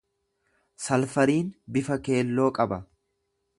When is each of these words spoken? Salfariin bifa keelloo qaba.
Salfariin 0.85 1.53
bifa 1.77 1.99
keelloo 2.09 2.51
qaba. 2.59 2.83